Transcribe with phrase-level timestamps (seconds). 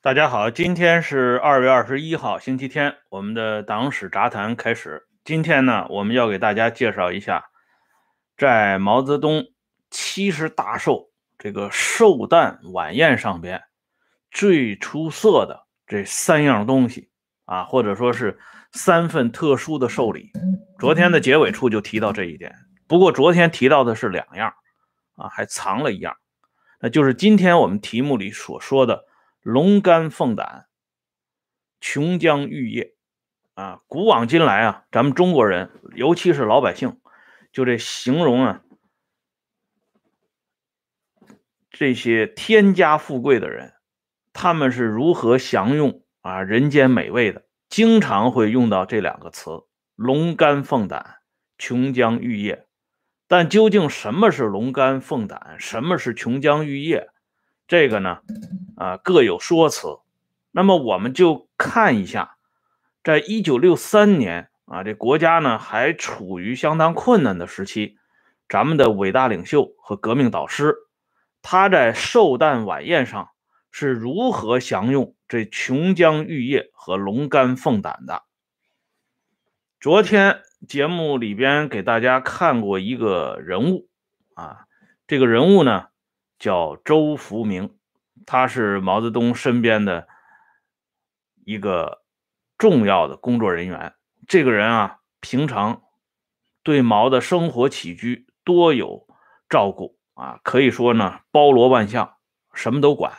[0.00, 5.08] 大家好，今天是二月二十一号，星期天，我们的党史杂谈开始。
[5.24, 7.46] 今天呢，我们要给大家介绍一下，
[8.36, 9.46] 在毛泽东
[9.90, 13.60] 七十大寿这个寿诞晚宴上边
[14.30, 17.10] 最出色的这三样东西
[17.44, 18.38] 啊，或者说是
[18.70, 20.30] 三份特殊的寿礼。
[20.78, 22.54] 昨天的结尾处就提到这一点，
[22.86, 24.54] 不过昨天提到的是两样
[25.16, 26.14] 啊，还藏了一样，
[26.80, 29.07] 那就是今天我们题目里所说的。
[29.48, 30.66] 龙肝凤胆，
[31.80, 32.92] 琼浆玉液，
[33.54, 37.00] 啊，古往今来啊，咱们中国人，尤其是老百姓，
[37.50, 38.62] 就这形容啊，
[41.70, 43.72] 这些天家富贵的人，
[44.34, 49.62] 他们是如何享用啊人间美味的，经常会用到这两个词：
[49.96, 51.20] 龙肝凤胆，
[51.56, 52.66] 琼浆玉液。
[53.26, 57.08] 但究竟什么是龙肝凤胆，什么是琼浆玉液？
[57.68, 58.22] 这个呢，
[58.76, 59.98] 啊各有说辞。
[60.50, 62.38] 那么我们就看一下，
[63.04, 67.98] 在一九六三年啊，这国家呢还处于相当困难的时期，
[68.48, 70.74] 咱们的伟大领袖和革命导师，
[71.42, 73.28] 他在寿诞晚宴上
[73.70, 78.22] 是如何享用这琼浆玉液和龙肝凤胆的？
[79.78, 83.90] 昨天节目里边给大家看过一个人物
[84.32, 84.64] 啊，
[85.06, 85.88] 这个人物呢。
[86.38, 87.76] 叫周福明，
[88.26, 90.06] 他是毛泽东身边的
[91.44, 92.02] 一个
[92.56, 93.94] 重要的工作人员。
[94.26, 95.82] 这个人啊，平常
[96.62, 99.06] 对毛的生活起居多有
[99.48, 102.16] 照顾啊，可以说呢，包罗万象，
[102.52, 103.12] 什么都管。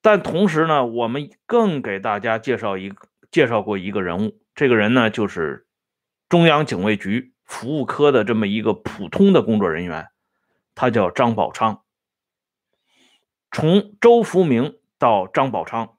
[0.00, 5.66] 但同时呢，我们更给大家介绍一个介绍过一个人物，这个人呢，就是
[6.28, 10.08] 中央警卫局服务科的这么一个普通的工作人员。
[10.74, 11.82] 他叫张宝昌。
[13.50, 15.98] 从周福明到张宝昌，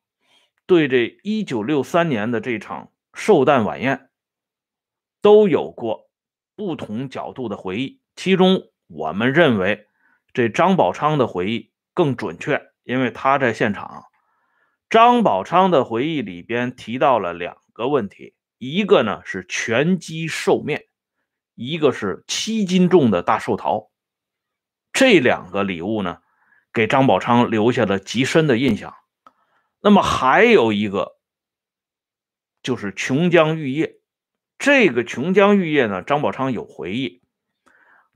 [0.65, 4.09] 对这一九六三年的这场寿诞晚宴，
[5.21, 6.09] 都有过
[6.55, 8.01] 不同角度的回忆。
[8.15, 9.87] 其中，我们认为
[10.33, 14.05] 这张宝昌的回忆更准确，因为他在现场。
[14.89, 20.85] 张宝昌的回忆里边提到了两个问题：一个呢是全鸡寿面，
[21.55, 23.91] 一个是七斤重的大寿桃。
[24.93, 26.19] 这两个礼物呢，
[26.71, 28.95] 给张宝昌留下了极深的印象。
[29.81, 31.17] 那么还有一个，
[32.61, 33.95] 就是琼浆玉液。
[34.59, 37.21] 这个琼浆玉液呢，张宝昌有回忆，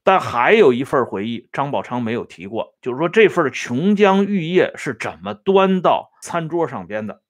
[0.04, 7.22] 但还有一份回忆，张宝昌没有提过，就是说这份琼浆玉液是怎么端到餐桌上边的。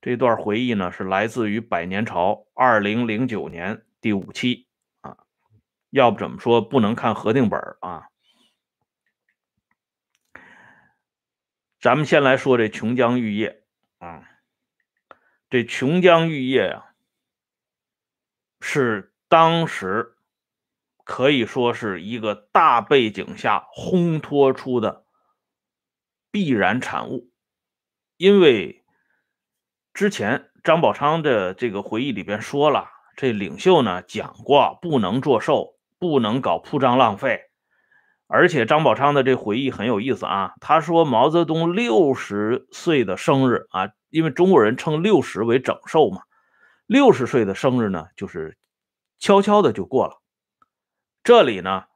[0.00, 4.67] 这段回忆呢，是来自于《百年潮》二零零九年第五期。
[5.90, 8.08] 要不怎么说不能看核定本啊？
[11.80, 13.62] 咱们先来说这琼浆玉液
[13.98, 14.28] 啊，
[15.48, 16.94] 这琼浆玉液呀，
[18.60, 20.16] 是当时
[21.04, 25.06] 可以说是一个大背景下烘托出的
[26.32, 27.30] 必然产物，
[28.16, 28.84] 因为
[29.94, 35.77] 之前张宝昌的这个回忆里边说了，这领袖呢讲过不能作寿。
[35.98, 37.40] 不能搞铺张浪费，
[38.28, 40.54] 而且张宝昌的这回忆很有意思啊。
[40.60, 46.22] 他说毛泽东六十岁的生日啊，因为中国人称六十为整寿嘛，
[46.86, 48.56] 六十岁的生日呢，就是
[49.18, 50.22] 悄悄的就过了。
[51.24, 51.86] 这里呢，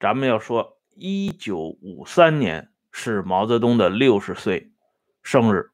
[0.00, 4.72] 咱们要说一九五三年是毛泽东的六十岁
[5.22, 5.70] 生日，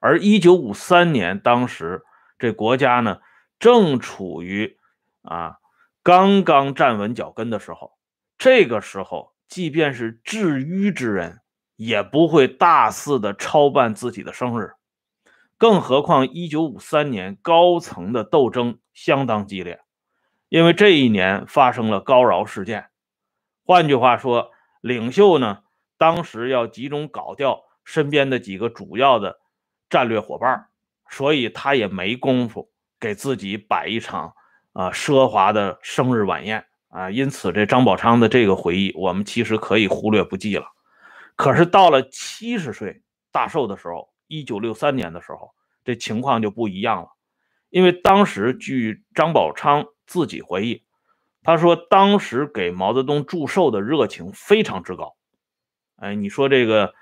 [0.00, 2.02] 而一九五三年当时
[2.38, 3.20] 这国家呢
[3.58, 4.76] 正处于
[5.22, 5.61] 啊。
[6.02, 7.92] 刚刚站稳脚跟的时候，
[8.36, 11.42] 这个时候，即便是治愚之人，
[11.76, 14.72] 也不会大肆的操办自己的生日，
[15.56, 19.80] 更何况一九五三年高层的斗争相当激烈，
[20.48, 22.88] 因为这一年发生了高饶事件。
[23.64, 24.50] 换句话说，
[24.80, 25.62] 领袖呢，
[25.96, 29.38] 当时要集中搞掉身边的几个主要的
[29.88, 30.66] 战略伙伴，
[31.08, 34.34] 所以他也没工夫给自己摆一场。
[34.72, 40.66] 啊，奢华的生日晚宴啊，因此这张宝昌的这个回忆，我们其实可以忽略不计了。
[41.36, 45.52] 可是到了七十岁大寿的时候，一九六三年的时候，
[45.84, 47.08] 这情况就不一样了。
[47.70, 50.84] 因为当时据张宝昌自己回忆，
[51.42, 55.16] 他说当时给毛泽东祝寿的热情非常之高。
[55.96, 56.94] 哎，你说这个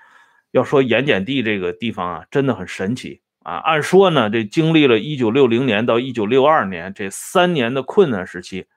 [0.51, 3.20] 要说盐碱地这个地方啊，真的很神奇。
[3.43, 8.67] 啊，按说呢，这经历了一九六零年到一九六二年这三年的困难时期，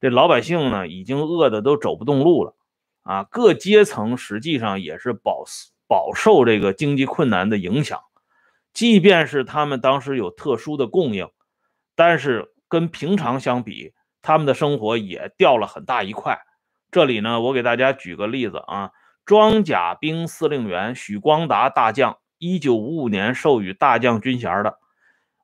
[0.00, 2.54] 这老百姓呢已经饿得都走不动路了，
[3.02, 5.44] 啊，各阶层实际上也是饱
[5.88, 8.00] 饱受这个经济困难的影响。
[8.74, 11.28] 即便是他们当时有特殊的供应，
[11.94, 13.92] 但是跟平常相比，
[14.22, 16.38] 他们的生活也掉了很大一块。
[16.90, 18.90] 这里呢，我给大家举个例子啊，
[19.24, 24.80] 装甲兵司令员许光达大将，一九五五年授予大将军衔的，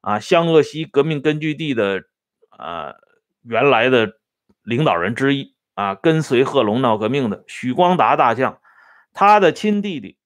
[0.00, 2.02] 啊，湘鄂西革命根据地的，
[2.50, 2.96] 呃，
[3.42, 4.18] 原来的
[4.64, 8.60] 领导人之一啊，跟随贺龙闹革命的许光达大将，
[9.12, 10.18] 他的亲弟弟。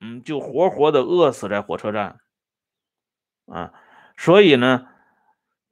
[0.00, 2.20] 嗯，就活活的饿死在火车站，
[3.46, 3.72] 啊，
[4.16, 4.86] 所以呢，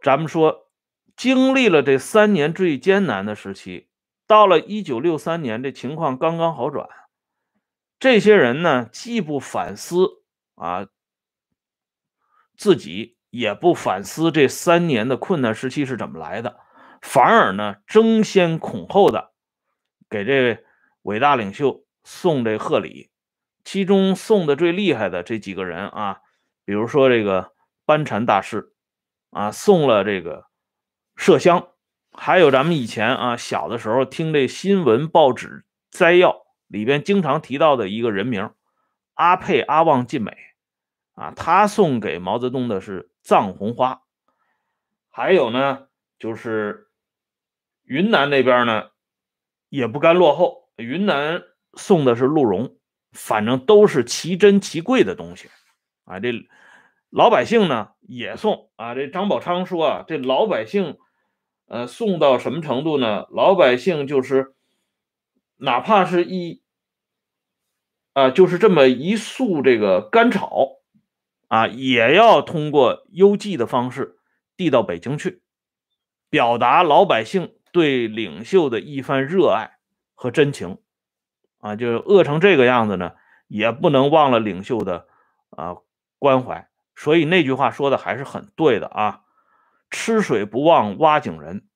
[0.03, 0.69] 咱们说，
[1.17, 3.89] 经历了这三年最艰难的时期，
[4.27, 6.89] 到了一九六三年，这情况刚刚好转。
[8.01, 10.23] 这些人呢，既不反思
[10.57, 10.89] 啊
[12.57, 16.59] 自己，也不反思这三年的困难时期是怎么来的，
[17.03, 19.33] 反而呢，争先恐后的
[20.09, 20.65] 给这
[21.03, 23.11] 伟大领袖送这贺礼。
[23.63, 26.23] 其中送的最厉害的这几个人啊，
[26.65, 27.53] 比如说这个
[27.85, 28.73] 班禅大师
[29.29, 30.47] 啊，送了这个
[31.15, 31.69] 麝香，
[32.13, 38.51] 还有咱们以前啊小的时候听这新闻报纸摘要里边经常提到的一个人名
[39.15, 40.37] 阿佩阿旺晋美
[41.13, 44.01] 啊，他送给毛泽东的是藏红花，
[45.11, 45.89] 还有呢
[46.19, 46.89] 就是
[47.85, 48.91] 云南那边呢
[49.69, 51.43] 也不甘落后，云南
[51.75, 52.77] 送的是鹿茸。
[53.13, 55.49] 反正都是奇珍奇贵的东西，
[56.05, 56.31] 啊，这
[57.11, 58.95] 老百姓呢也送啊。
[58.95, 60.97] 这张宝昌说啊，这老百姓，
[61.67, 63.27] 呃，送到什么程度呢？
[63.33, 64.55] 老百姓就是
[65.61, 66.63] 哪怕是一，
[68.13, 70.81] 啊，就是这么一束这个干草，
[71.49, 74.19] 啊，也要通过邮寄的方式
[74.57, 75.43] 递到北京去，
[76.29, 79.79] 表达老百姓对领袖的一番热爱
[80.15, 80.79] 和真情。
[81.59, 83.13] 啊，就是饿成这个样子呢，
[83.47, 85.07] 也不能忘了领袖的
[85.51, 85.77] 啊
[86.19, 86.71] 关怀。
[86.97, 89.21] 所以那句话说的还是很对的啊
[89.91, 91.69] ，“吃水不忘挖井人”，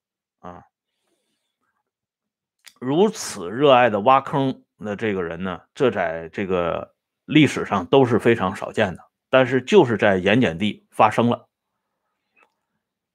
[2.85, 6.95] 如此热爱的挖坑的这个人呢，这在这个
[7.25, 9.03] 历史上都是非常少见的。
[9.31, 11.49] 但是就是在盐碱地发生了。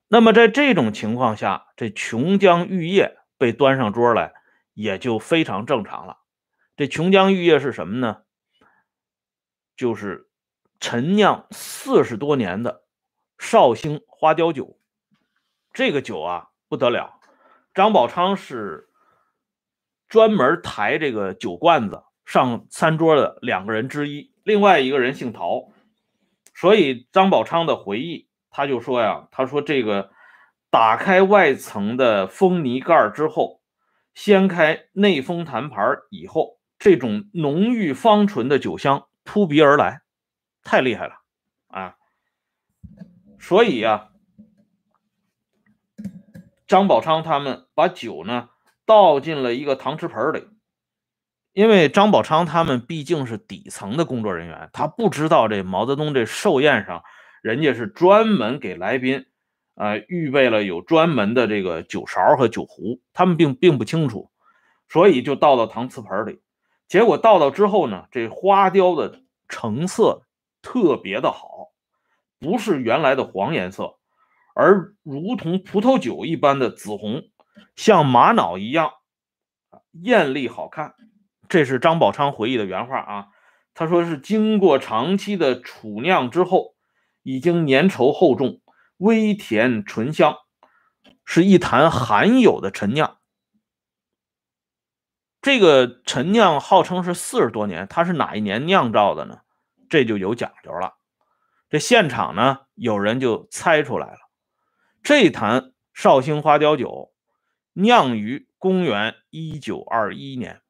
[0.07, 4.33] 那么在这种情况下，这琼浆玉液被端上桌来，
[4.73, 6.17] 也就非常正常了。
[6.75, 8.23] 这琼浆玉液是什么呢？
[9.77, 10.27] 就是
[10.79, 12.83] 陈酿四十多年的
[13.37, 14.77] 绍兴花雕酒。
[15.71, 17.21] 这个酒啊不得了，
[17.73, 18.88] 张宝昌是
[20.09, 25.71] 专门抬这个酒罐子上餐桌的两个人之一，另外一个人姓陶。
[26.53, 30.11] 所以张宝昌的回忆，他就说呀：“他说这个
[30.69, 33.61] 打开外层的封泥盖之后，
[34.13, 40.01] 掀开内封坛盘以后。”这种浓郁芳醇的酒香扑鼻而来，
[40.63, 41.15] 太厉害了
[41.67, 41.97] 啊！
[43.37, 44.11] 所以呀，
[46.65, 48.47] 张宝昌他们把酒呢
[48.89, 50.47] 倒进了一个搪瓷盆里，
[51.53, 57.03] 因为张宝昌他们毕竟是底层的工作人员，他不知道这毛泽东这寿宴上
[57.43, 59.27] 人家是专门给来宾
[59.75, 64.31] 啊预备了有专门的这个酒勺和酒壶，他们并并不清楚，
[64.87, 66.41] 所以就倒到搪瓷盆里。
[66.87, 70.23] 结果倒到之后呢，这花雕的成色
[70.63, 71.69] 特别的好，
[72.39, 73.99] 不是原来的黄颜色，
[74.55, 77.21] 而如同葡萄酒一般的紫红，
[77.75, 78.91] 像玛瑙一样
[79.91, 80.95] 艳丽好看。
[81.47, 83.27] 这是张宝昌回忆的原话啊，
[83.73, 86.75] 他说是经过长期的储酿之后，
[87.23, 88.61] 已经粘稠厚重，
[88.97, 90.35] 微甜醇香，
[91.25, 93.17] 是一坛罕有的陈酿。
[95.41, 99.39] 这个陈酿号称是四十多年，它是哪一年酿造的呢？
[99.89, 100.97] 这就有讲究了。
[101.69, 104.19] 这现场呢，有人就猜出来了，
[105.01, 107.11] 这坛绍兴花雕酒
[107.73, 110.61] 酿于公元一九二一年，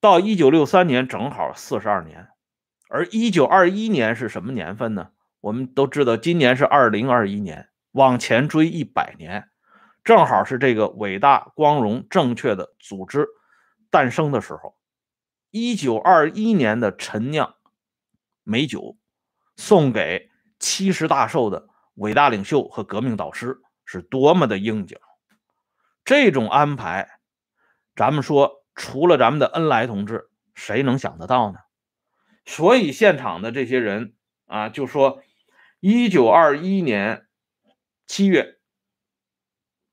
[0.00, 2.28] 到一九六三年正好四十二年。
[2.88, 5.10] 而一九二一年是什么年份呢？
[5.40, 9.48] 我们都知道，今年是二零二一年，往前追一百年。
[10.02, 13.26] 正好是这个伟大、光荣、正确的组织
[13.90, 14.76] 诞生的时候。
[15.50, 17.54] 一九二一年的陈酿
[18.42, 18.96] 美酒，
[19.56, 24.98] 送给七十大寿的伟大领袖和革命导师，是多么的应景！
[26.04, 27.08] 这种安排，
[27.96, 31.58] 咱们说，除了咱们的恩来同志，谁能想得到呢？
[32.44, 34.14] 所以现场的这些人
[34.44, 35.22] 啊，就说，
[35.80, 37.26] 一九二一年
[38.06, 38.56] 七月。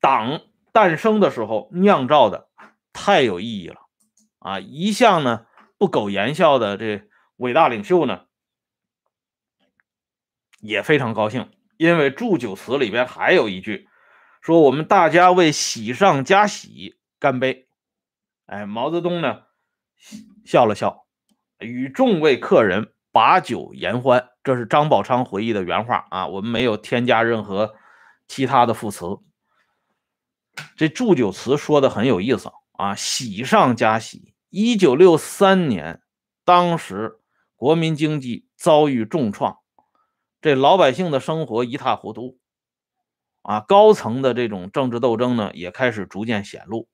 [0.02, 2.50] 党诞生的时候酿造的
[2.94, 3.80] 太有意义了
[4.38, 4.60] 啊！
[4.60, 5.48] 一向呢
[5.80, 8.25] 不苟言笑的这伟大领袖呢，
[10.60, 13.88] 也非常高兴，因为祝酒词里边还有一句，
[14.41, 17.67] 说我们大家为喜上加喜干杯。
[18.46, 19.44] 哎，毛泽东呢
[20.46, 21.05] 笑了笑，
[21.60, 24.29] 与众位客人把酒言欢。
[24.44, 27.74] 这是张宝昌回忆的原话啊，我们没有添加任何
[28.27, 29.05] 其他的副词。
[30.77, 34.36] 这祝酒词说的很有意思啊，喜上加喜。
[34.50, 36.01] 一九六三年，
[36.46, 37.20] 当时
[37.55, 39.58] 国民经济遭遇重创，
[40.46, 42.38] 这老百姓的生活一塌糊涂
[43.42, 46.88] 啊，高层的这种政治斗争呢也开始逐渐显露。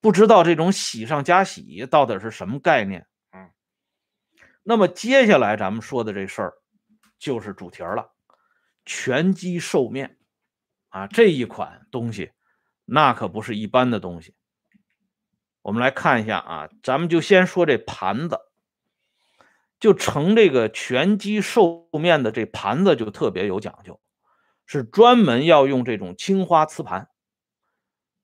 [0.00, 3.50] 不知道这种喜上加喜到底是什么概念啊？
[4.62, 6.54] 那么接下来咱们说的这事儿
[7.18, 8.10] 就是主题了，
[8.86, 10.16] 全鸡寿面
[10.88, 12.32] 啊，这一款东西
[12.86, 14.34] 那可不是一般的东西。
[15.60, 18.38] 我们来看一下啊，咱们就先说这盘子，
[19.80, 24.00] 就盛这个全鸡寿面的这盘子就特别有讲究，
[24.66, 27.10] 是专门要用这种青花瓷盘，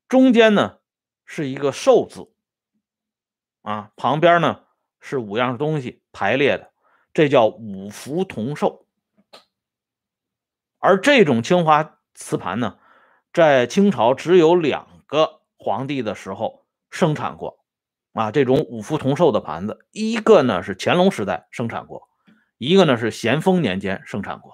[0.09, 0.79] 中间呢。
[1.27, 2.31] 是一个寿字
[3.63, 4.65] 啊，旁边呢
[5.01, 6.71] 是五样东西排列的，
[7.15, 8.87] 这叫五福同寿。
[10.79, 12.79] 而这种青花瓷盘呢，
[13.33, 17.64] 在清朝只有两个皇帝的时候生产过
[18.15, 18.31] 啊。
[18.31, 22.09] 这种五福同寿的盘子，一个呢是乾隆时代生产过，
[22.57, 24.53] 一个呢是咸丰年间生产过。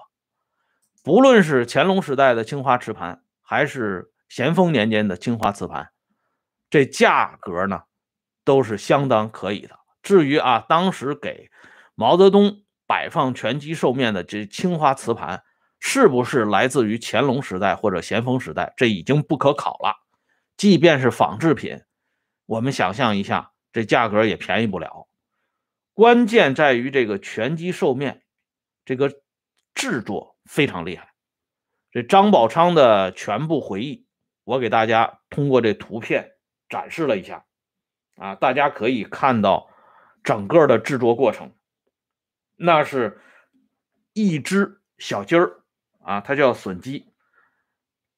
[1.03, 5.89] 不论是乾隆时代的青花瓷盘，还是咸丰年间的青花瓷盘。
[6.69, 7.81] 这价格呢，
[8.45, 9.79] 都是相当可以的。
[10.03, 11.49] 至于啊，当时给
[11.95, 15.43] 毛泽东摆放全鸡寿面的这青花瓷盘，
[15.79, 19.95] 是不是来自于乾隆时代或者咸丰时代，这已经不可考了。
[20.55, 21.81] 即便是仿制品，
[22.51, 25.07] 我们想象一下，这价格也便宜不了。
[25.93, 28.23] 关键在于这个全鸡寿面，
[28.83, 29.21] 这个
[29.73, 31.13] 制作非常厉害。
[31.91, 34.05] 这张宝昌的全部回忆，
[34.43, 36.33] 我给大家通过这图片。
[36.67, 37.45] 展示了一下，
[38.15, 39.69] 啊，大家可以看到
[40.23, 41.53] 整个的制作过程，
[42.55, 43.21] 那是
[44.13, 45.63] 一只小鸡儿
[45.99, 47.13] 啊，它叫笋鸡，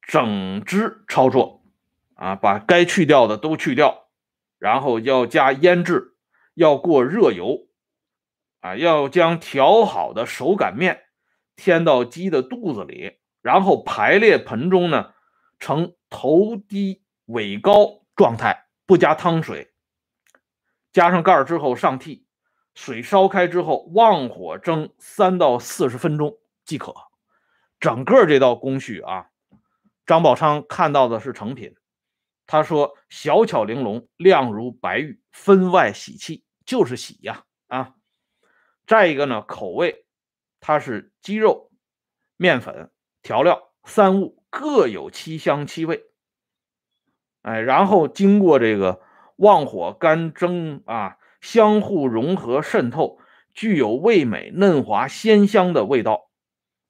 [0.03, 1.63] 整只操作
[2.13, 4.02] 啊，把该去掉的都去掉，
[4.63, 6.15] 然后要加腌制，
[6.53, 7.67] 要过热油，
[8.62, 11.03] 啊，要将调好的手擀面
[11.58, 15.13] 添到鸡的肚子里，然后排列盆中呢，
[15.60, 18.00] 呈头低尾高。
[18.15, 19.74] 状态不加汤水，
[20.91, 22.25] 加上盖儿之后上屉，
[22.75, 26.93] 水烧开之后旺火蒸三到四十分钟即可。
[27.79, 29.25] 整个这道工序啊，
[30.05, 31.75] 张宝昌看到的是成品，
[32.45, 37.95] 他说小巧玲珑，亮如白玉，分外喜气，就是喜呀啊！
[38.85, 40.05] 再一个呢，口味
[40.59, 41.71] 它是鸡肉、
[42.38, 46.03] 面粉、调料三物各有七香七味。
[47.41, 49.01] 哎，然后经过这个
[49.38, 53.19] 旺火干蒸啊，相互融合渗透，
[53.53, 56.29] 具有味美嫩滑鲜香的味道。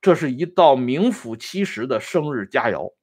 [0.01, 2.93] 这是一道名副其实的生日佳肴。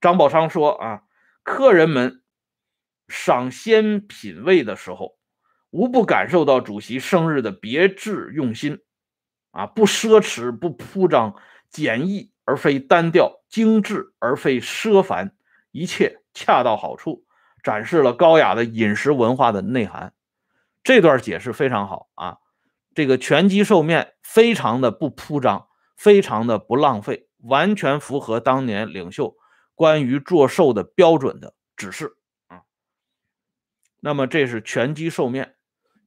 [0.00, 1.02] 张宝昌说啊，
[1.42, 2.22] 客人们
[3.08, 5.18] 赏鲜品味的时候，
[5.70, 8.78] 无不感受到主席生日的别致用心
[9.50, 11.34] 啊，不奢侈不铺张，
[11.70, 15.34] 简易而非单调，精致而非奢繁，
[15.70, 16.20] 一切。
[16.34, 17.26] 恰到好处，
[17.62, 20.14] 展示了高雅的饮食文化的内涵。
[20.82, 22.38] 这段解释非常好啊！
[22.94, 29.36] 这个全鸡寿面非常的不铺张，非常的不浪费，完全符合当年领袖
[29.82, 32.14] 关于做寿的标准的指示
[32.46, 32.62] 啊。
[33.98, 35.56] 那么这是全鸡寿面，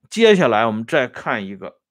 [0.10, 1.82] 接下来我们再看一个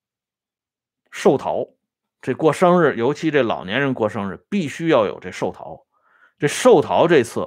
[1.10, 1.74] 寿桃。
[2.22, 5.86] 这过生日，尤其这老年人过生日，必须要有这寿桃。
[6.38, 7.46] 这寿桃这次。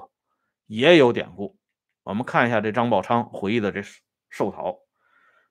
[0.68, 1.58] 也有典故，
[2.04, 3.82] 我们看一下这张宝昌回忆的这
[4.30, 4.80] 寿桃。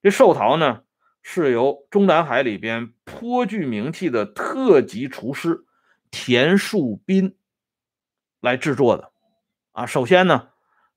[0.03, 0.83] 这寿桃呢，
[1.23, 5.65] 是由中南海里边颇具名气的特级厨师
[6.11, 7.35] 田树斌
[8.47, 9.11] 来制作的。
[9.73, 10.51] 啊，首先呢，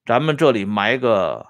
[0.06, 1.48] 咱们这里埋个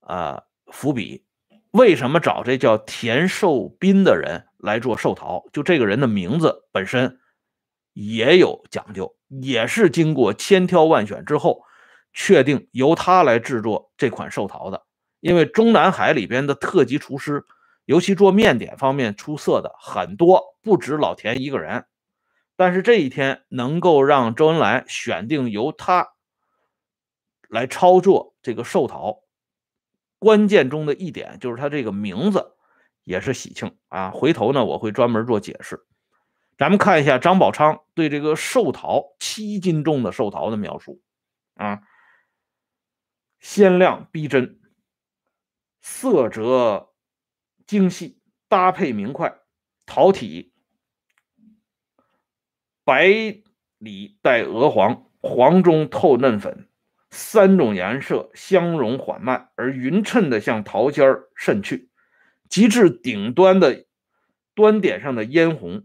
[0.00, 1.24] 啊伏笔，
[1.70, 5.48] 为什么找这叫田寿斌的人来做寿桃？
[5.50, 7.18] 就这个人的名字本身
[7.94, 9.16] 也有讲究。
[9.40, 11.62] 也是经过千挑万选之后，
[12.12, 14.84] 确定由他来制作这款寿桃的。
[15.20, 17.42] 因为中南海里边的特级厨师，
[17.86, 21.86] 尤其做面点方面出色的很多，不止老田一个人。
[22.62, 26.12] 但是这一天能够让周恩来选定由他
[27.48, 29.24] 来操作这个寿桃，
[30.20, 32.54] 关键中的一点就是他这个名字
[33.02, 34.12] 也是喜庆啊。
[34.12, 35.84] 回头呢，我会专门做解释。
[36.56, 41.02] 咱们看一下张宝昌对这个寿桃七斤重的寿桃的描述
[41.54, 41.80] 啊，
[43.40, 44.60] 鲜亮逼真，
[45.80, 46.92] 色泽
[47.66, 49.36] 精细，搭配明快，
[49.84, 50.51] 桃体
[52.84, 53.06] 白
[53.78, 56.68] 里带鹅黄，黄中透嫩粉。
[57.14, 61.90] 三种颜色相融缓慢而匀称的向桃尖儿渗去，
[62.48, 63.84] 极至顶端的
[64.54, 65.84] 端点上的嫣红，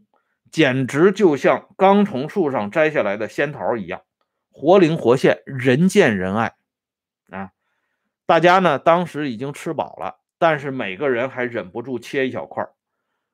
[0.50, 4.04] 简直就像刚从树上摘下来的仙桃一样，
[4.52, 6.56] 活灵活现，人见人爱
[7.30, 7.52] 啊！
[8.26, 12.66] 大家呢当时已经吃饱了，但是每个人还忍不住切一小块，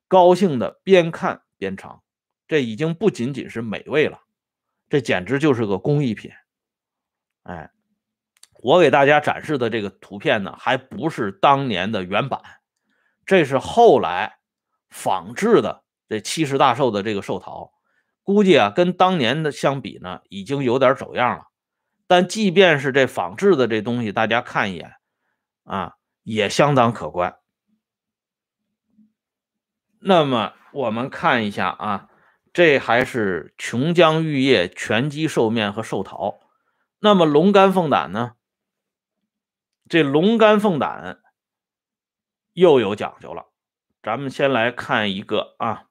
[0.08, 2.03] 高兴的边看边尝。
[2.54, 4.20] 这已经不仅仅是美味了，
[4.88, 6.30] 这简直就是个工艺品，
[7.42, 7.72] 哎。
[8.62, 12.40] 我给大家展示的这个图片呢，还不是当年的原版，
[13.26, 14.38] 这是后来
[14.90, 17.74] 仿制的这七十大寿的这个寿桃，
[18.22, 21.48] 估计啊跟当年的相比呢，已经有点走样了。
[22.06, 24.94] 但即便是这仿制的这东西，大家看一眼
[25.64, 27.36] 啊，也相当可观。
[30.00, 32.10] 那么我们看一下啊，
[32.54, 36.40] 这还是琼浆玉液、全鸡寿面和寿桃。
[37.00, 38.36] 那么龙肝凤胆呢？
[39.90, 41.20] 这龙肝凤胆
[42.54, 43.48] 又有讲究了，
[44.02, 45.90] 咱们先来看一个啊，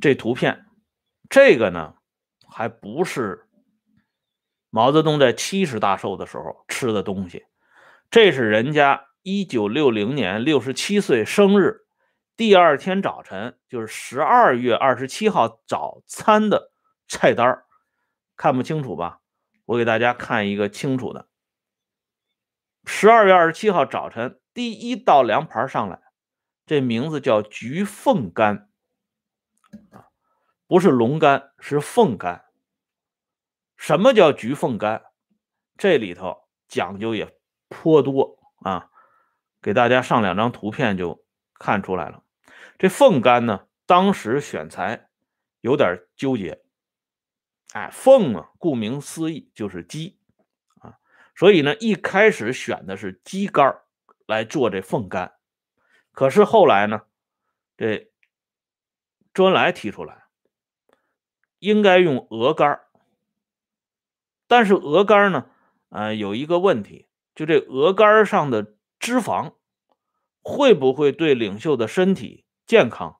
[0.00, 0.64] 这图片，
[1.28, 1.96] 这个呢
[2.48, 3.46] 还不是
[4.70, 7.44] 毛泽东在七十大寿的时候吃的东西，
[8.10, 11.81] 这是人家一九六零年六十七岁生日
[12.42, 16.72] 第二天早晨，就是十二月二十七号早餐的
[17.06, 17.62] 菜单
[18.34, 19.20] 看不清楚吧？
[19.64, 21.28] 我给大家看一个清楚的。
[22.84, 26.02] 十二月二十七号早晨，第一道凉盘上来，
[26.66, 28.68] 这名字叫菊凤干，
[30.66, 32.44] 不是龙肝，是凤肝。
[33.76, 35.04] 什么叫菊凤干？
[35.76, 37.38] 这里头讲究也
[37.68, 38.90] 颇多啊，
[39.60, 42.24] 给大家上两张图片就看出来了。
[42.82, 45.08] 这凤肝呢，当时选材
[45.60, 46.64] 有点纠结。
[47.74, 50.18] 哎，凤啊，顾名思义就是鸡
[50.80, 50.98] 啊，
[51.36, 53.82] 所以呢，一开始选的是鸡肝
[54.26, 55.32] 来做这凤肝，
[56.10, 57.02] 可是后来呢，
[57.76, 58.10] 这
[59.32, 60.24] 周恩来提出来
[61.60, 62.80] 应该用鹅肝
[64.48, 65.48] 但是鹅肝呢，
[65.90, 69.54] 呃，有一个问题，就这鹅肝上的脂肪
[70.40, 73.18] 会不会对领袖的身体健康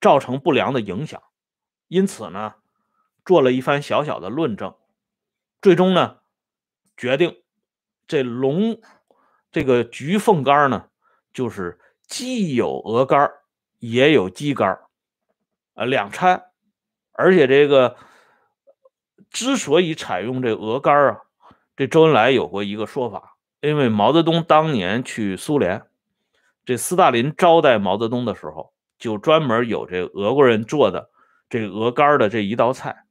[0.00, 1.22] 造成不良的影响？
[1.88, 2.54] 因此呢。
[3.22, 4.74] 做了一番小小的论证，
[5.60, 6.20] 最终呢，
[6.96, 7.42] 决定
[8.08, 8.80] 这龙
[9.52, 10.88] 这个菊凤肝呢，
[11.32, 11.78] 就是
[12.08, 13.30] 既有鹅肝
[13.78, 14.80] 也有鸡肝
[15.74, 16.50] 呃，两掺。
[17.12, 17.98] 而且这个
[19.28, 21.20] 之所以采用这鹅肝啊，
[21.76, 25.86] 这周恩来有过一个说法，因为毛泽东当年去苏联，
[26.64, 31.10] 这斯大林招待毛泽东的时候，就专门有这俄国人做的
[31.48, 33.04] 这鹅肝的这一道菜。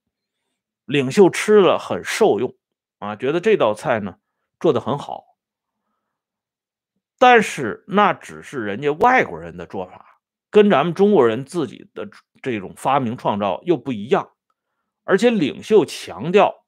[0.86, 2.56] 领袖吃了很受用
[2.98, 4.16] 啊，觉得这道菜呢
[4.60, 5.24] 做的很好，
[7.20, 12.10] 但是那只是人家外国人的做法，跟咱们中国人自己的
[12.42, 14.32] 这种发明创造又不一样。
[15.04, 16.66] 而且领袖强调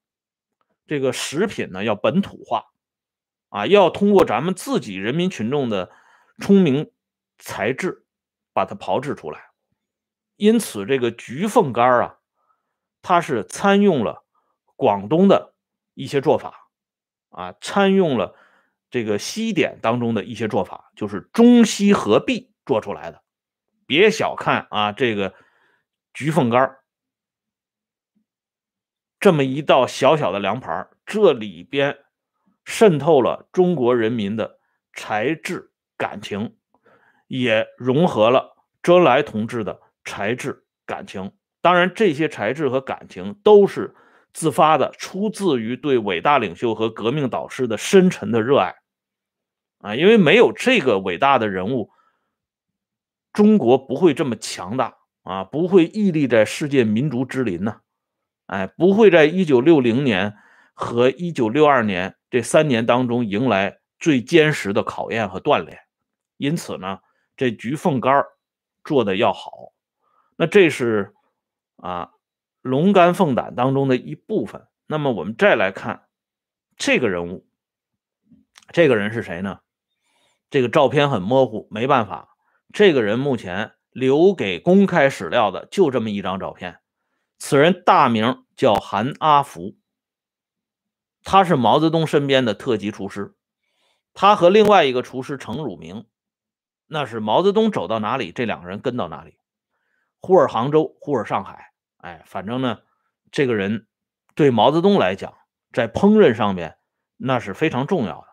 [0.86, 2.66] 这个食品呢要本土化
[3.50, 5.92] 啊，要通过咱们自己人民群众的
[6.42, 6.92] 聪明
[7.38, 8.06] 才智
[8.52, 9.52] 把它炮制出来。
[10.36, 12.18] 因此，这个菊凤干啊。
[13.04, 14.24] 它是参用了
[14.76, 15.56] 广东的
[15.96, 16.70] 一些做法，
[17.30, 18.36] 啊，参用了
[18.92, 23.24] 这个西点当中的一些做法，就是中西合璧做出来的。
[23.88, 25.34] 别小看啊，这个
[26.14, 26.78] 菊凤干
[29.20, 32.06] 这么一道小小的凉盘，这里边
[32.64, 34.60] 渗透了中国人民的
[34.94, 35.71] 才智
[36.02, 36.56] 感情，
[37.28, 41.32] 也融合了周恩来同志的才智感情。
[41.62, 43.94] 当然，这些才智和感情都是
[44.34, 48.74] 自发的，出自于对伟大领袖和革命导师的深沉的热爱
[49.78, 49.96] 啊！
[49.96, 51.92] 因为没有这个伟大的人物，
[53.32, 57.82] 中国不会这么强大啊，不会屹立在世界民族之林呢，
[58.48, 60.34] 哎，不会在一九六零年
[60.74, 65.78] 和一九六二年这三年当中迎来最坚实的考验和锻炼。
[66.42, 67.00] 因此呢，
[67.38, 68.26] 这菊凤干
[68.84, 69.72] 做的要好，
[70.36, 71.14] 那这是。
[71.78, 72.12] 啊，
[72.62, 74.68] 龙肝凤胆当中的一部分。
[74.86, 76.04] 那么我们再来看
[76.78, 77.48] 这个人物，
[78.72, 79.62] 这个人是谁呢？
[80.52, 82.38] 这个照片很模糊，没办法。
[82.72, 86.82] 这个人目前留给公开史料的就这么一张照片。
[87.40, 89.76] 此人大名叫韩阿福，
[91.24, 93.34] 他是毛泽东身边的特级厨师。
[94.14, 96.06] 他和另外一个厨师程汝明，
[96.94, 99.38] 那是毛泽东走到哪里，这两个人跟到哪里。
[100.20, 102.80] 忽而杭州，忽而上海，哎，反正呢，
[103.32, 103.88] 这个人
[104.36, 105.38] 对毛泽东来讲，
[105.72, 106.78] 在烹饪上面
[107.16, 108.28] 那是非常重要的。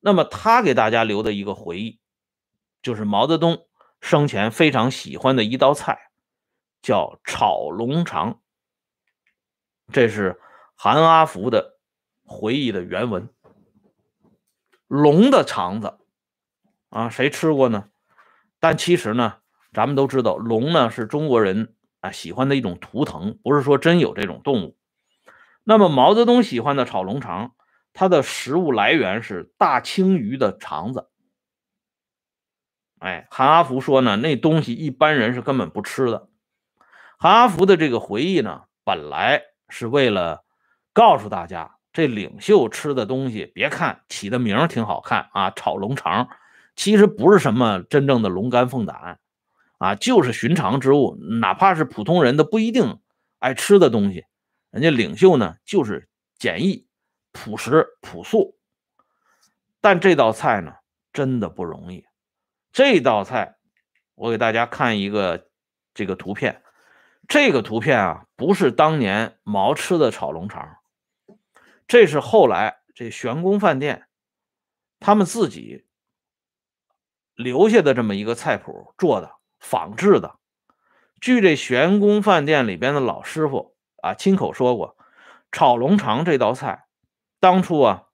[0.00, 1.98] 那么他给大家留的一个回忆，
[2.82, 3.66] 就是毛泽东
[4.02, 6.10] 生前非常喜欢的一道菜，
[6.82, 8.42] 叫炒龙肠。
[9.90, 10.38] 这是
[10.76, 11.78] 韩阿福的
[12.26, 13.30] 回忆的原文。
[14.88, 15.98] 龙的肠子
[16.90, 17.88] 啊，谁吃过呢？
[18.60, 19.36] 但其实呢，
[19.72, 24.76] 咱们都知道，龙呢是中国人啊喜欢的一种图腾，不是说真有这种动物。
[25.64, 27.54] 那么毛泽东喜欢的炒龙肠，
[27.92, 31.08] 它的食物来源是大青鱼的肠子。
[32.98, 36.28] 哎，韩阿福说呢，那东西一般人是根本不吃的。
[37.18, 40.44] 韩阿福的这个回忆呢，本来是为了
[40.92, 41.76] 告诉大家。
[41.90, 46.28] 这领袖吃的东西，别看起的名挺好看啊，炒龙肠，
[46.78, 49.18] 其实不是什么真正的龙肝凤胆，
[49.78, 53.00] 啊，就是寻常之物，哪怕是普通人都不一定
[53.40, 54.26] 爱吃的东西。
[54.70, 56.86] 人家领袖呢，就是简易、
[57.32, 58.56] 朴实、朴素。
[59.80, 60.76] 但这道菜呢，
[61.12, 62.04] 真的不容易。
[62.70, 63.56] 这道菜，
[64.14, 65.48] 我给大家看一个
[65.94, 66.62] 这个图片，
[67.26, 70.76] 这个图片啊，不是当年毛吃的炒龙肠。
[71.88, 74.06] 这是后来这玄宫饭店
[75.00, 75.87] 他们自己
[77.38, 80.40] 留下的这么一个菜谱做的仿制的。
[81.20, 84.96] 据这玄宫饭店里边的老师傅啊亲口说过，
[85.52, 86.88] 炒龙肠这道菜
[87.38, 88.08] 当初啊，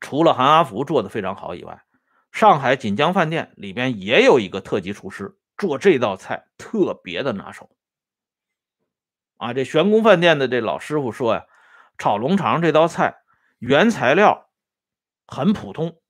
[0.00, 1.84] 除了韩阿福做的非常好以外，
[2.32, 7.70] 上海锦江饭店里边也有一个特级厨师做这道菜特别的拿手。
[9.36, 11.46] 啊，这玄宫饭店的这老师傅说呀。
[11.98, 13.22] 炒龙肠这道菜
[13.58, 14.50] 原材料
[15.26, 16.00] 很普通，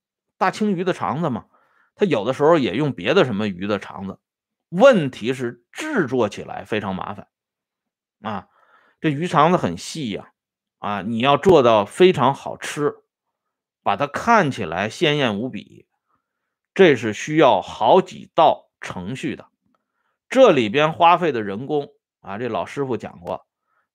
[0.43, 1.45] 大青鱼的肠子嘛，
[1.95, 4.19] 他有的时候也用别的什么鱼的肠子。
[4.67, 7.29] 问题是制作起来非常麻烦
[8.21, 8.49] 啊，
[8.99, 10.33] 这鱼肠子很细呀，
[10.79, 13.05] 啊，你要做到非常好吃，
[13.83, 15.87] 把它看起来鲜艳无比，
[16.73, 19.47] 这是需要好几道程序的。
[20.27, 21.87] 这里边花费的人工
[22.19, 23.47] 啊，这老师傅讲过。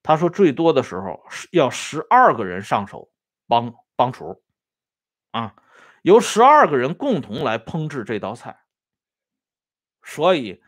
[0.03, 1.21] 他说，最多的时候
[1.53, 3.11] 要十二个人上手
[3.47, 4.43] 帮帮厨，
[5.33, 5.55] 啊，
[6.03, 8.61] 由十二个人共同来烹制这道菜。
[10.03, 10.63] 所以，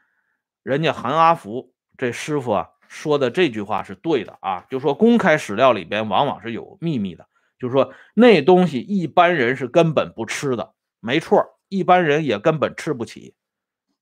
[0.62, 7.26] 人家韩阿福这师傅啊说的这句话是对的啊，就说公开史料里边往往是有秘密的，
[7.58, 13.34] 就说那东西一般人是根本不吃的，没错，一般人也根本吃不起，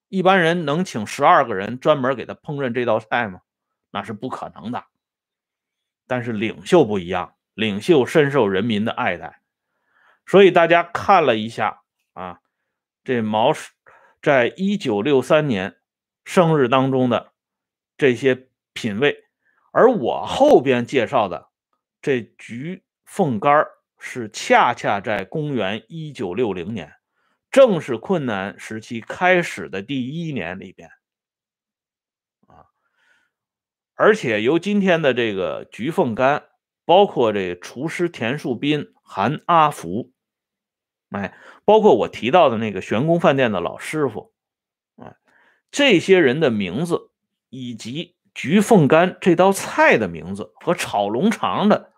[0.09, 3.43] 一般人能请十二个人专门给他烹饪这道菜吗？
[3.91, 4.85] 那是不可能的。
[6.07, 9.38] 但是领袖不一样，领袖深受人民的爱戴，
[10.29, 11.81] 所以大家看了一下
[12.13, 12.41] 啊，
[13.03, 13.55] 这毛
[14.21, 15.77] 在一九六三年
[16.23, 17.33] 生日当中的
[17.97, 19.25] 这些品味，
[19.73, 21.49] 而我后边介绍的
[22.03, 23.67] 这菊凤干
[23.99, 26.93] 是恰恰在公元一九六零年，
[27.51, 30.91] 正是困难时期开始的第一年里边。
[33.95, 36.45] 而且由今天的这个菊凤干，
[36.85, 40.13] 包括这厨师田树斌、韩阿福，
[41.11, 44.33] 哎，包括我提到的那个玄宫饭店的老师傅，
[44.97, 45.17] 哎，
[45.71, 47.11] 这些人的名字，
[47.49, 51.93] 以及菊凤干这道菜的名字和炒龙肠的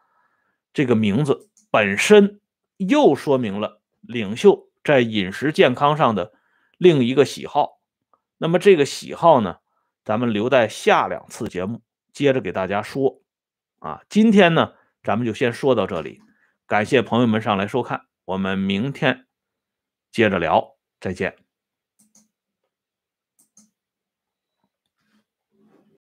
[0.73, 2.41] 这个名字本身，
[2.77, 6.33] 又说明了领袖在饮食健康上的
[6.79, 7.81] 另一个喜好。
[8.39, 9.57] 那么这个喜好呢，
[10.05, 11.83] 咱们留在下两次节目。
[12.13, 13.21] 接着给大家说，
[13.79, 16.21] 啊，今天呢，咱们就先说到这里，
[16.67, 19.27] 感谢朋友们上来收看，我们明天
[20.13, 21.50] 接着聊，再见。